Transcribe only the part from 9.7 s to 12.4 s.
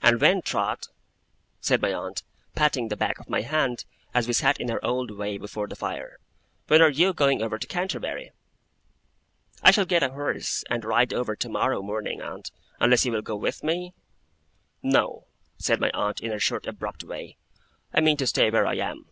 shall get a horse, and ride over tomorrow morning,